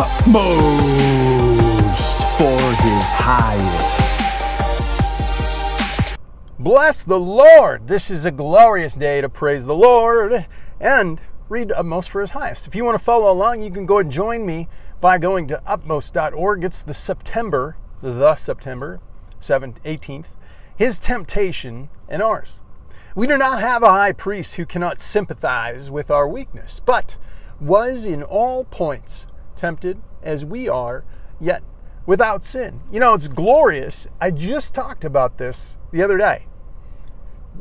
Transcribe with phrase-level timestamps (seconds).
[0.00, 1.58] utmost
[2.38, 3.98] for his highest.
[6.56, 7.88] Bless the Lord!
[7.88, 10.46] This is a glorious day to praise the Lord
[10.78, 12.68] and read Utmost for His highest.
[12.68, 14.68] If you want to follow along, you can go and join me
[15.00, 16.62] by going to utmost.org.
[16.62, 19.00] It's the September, the September
[19.40, 20.36] 7th, 18th,
[20.76, 22.62] His temptation and ours.
[23.16, 27.16] We do not have a high priest who cannot sympathize with our weakness, but
[27.60, 29.26] was in all points
[29.58, 31.04] tempted as we are,
[31.40, 31.62] yet
[32.06, 32.80] without sin.
[32.90, 34.06] You know, it's glorious.
[34.20, 36.46] I just talked about this the other day.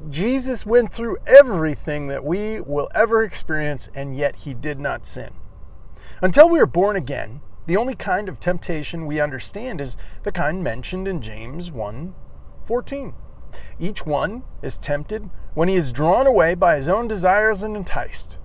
[0.10, 5.32] Jesus went through everything that we will ever experience, and yet he did not sin.
[6.22, 10.64] Until we are born again, the only kind of temptation we understand is the kind
[10.64, 12.16] mentioned in James 1
[12.66, 13.14] 14.
[13.80, 18.40] Each one is tempted when he is drawn away by his own desires and enticed.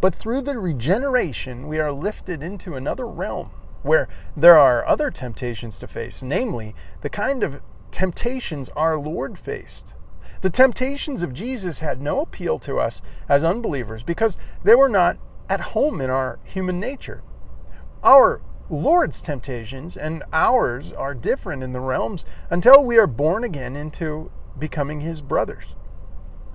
[0.00, 3.50] But through the regeneration, we are lifted into another realm
[3.82, 9.94] where there are other temptations to face, namely, the kind of temptations our Lord faced.
[10.40, 15.16] The temptations of Jesus had no appeal to us as unbelievers because they were not
[15.48, 17.22] at home in our human nature.
[18.04, 23.74] Our Lord's temptations and ours are different in the realms until we are born again
[23.74, 25.74] into becoming his brothers.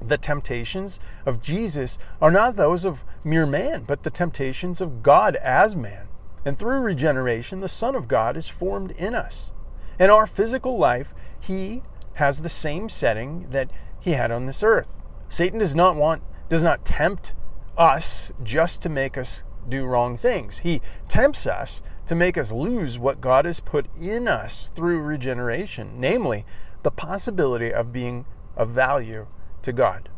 [0.06, 5.36] The temptations of Jesus are not those of mere man, but the temptations of God
[5.38, 6.08] as man.
[6.46, 9.52] And through regeneration, the Son of God is formed in us.
[10.00, 11.84] In our physical life, he
[12.16, 14.88] has the same setting that he had on this earth.
[15.30, 17.34] Satan does not want does not tempt
[17.78, 20.60] us just to make us do wrong things.
[20.60, 26.00] He tempts us to make us lose what God has put in us through regeneration,
[26.00, 26.46] namely
[26.84, 29.26] the possibility of being of value
[29.64, 30.10] to God.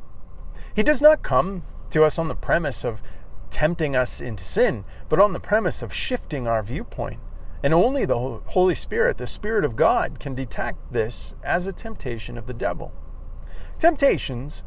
[0.75, 3.01] He does not come to us on the premise of
[3.49, 7.19] tempting us into sin, but on the premise of shifting our viewpoint.
[7.63, 12.37] And only the Holy Spirit, the Spirit of God, can detect this as a temptation
[12.37, 12.91] of the devil.
[13.79, 14.63] Temptations,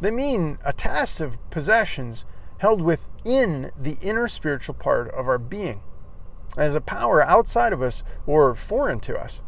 [0.00, 2.26] they mean a task of possessions
[2.58, 5.80] held within the inner spiritual part of our being,
[6.56, 9.40] as a power outside of us or foreign to us.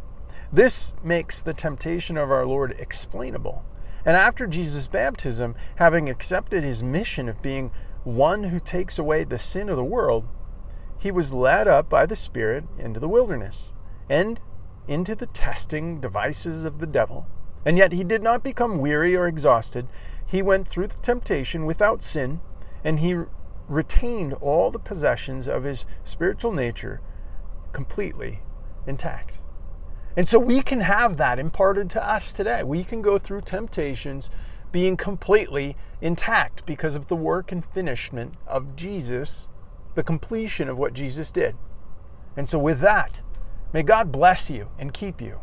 [0.53, 3.65] This makes the temptation of our Lord explainable.
[4.06, 7.72] And after Jesus' baptism, having accepted his mission of being
[8.05, 10.28] one who takes away the sin of the world,
[10.97, 13.72] he was led up by the Spirit into the wilderness
[14.09, 14.41] and
[14.87, 17.27] into the testing devices of the devil.
[17.65, 19.89] And yet he did not become weary or exhausted.
[20.25, 22.41] He went through the temptation without sin,
[22.84, 23.19] and he
[23.69, 27.00] retained all the possessions of his spiritual nature
[27.72, 28.41] completely
[28.87, 29.41] intact.
[30.16, 32.62] And so we can have that imparted to us today.
[32.62, 34.31] We can go through temptations
[34.72, 39.49] being completely intact because of the work and finishment of Jesus,
[39.94, 41.54] the completion of what Jesus did.
[42.37, 43.21] And so, with that,
[43.72, 45.41] may God bless you and keep you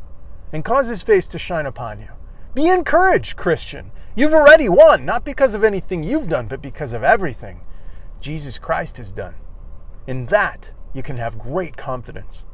[0.51, 2.09] and cause his face to shine upon you.
[2.53, 3.91] Be encouraged, Christian.
[4.15, 7.61] You've already won, not because of anything you've done, but because of everything
[8.21, 9.33] Jesus Christ has done.
[10.05, 12.45] In that, you can have great confidence.